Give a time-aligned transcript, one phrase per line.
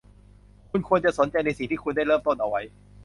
[0.71, 2.61] คุณควรจะสนใจในสิ่งที่คุณได้เริ่มต้นเอาไว้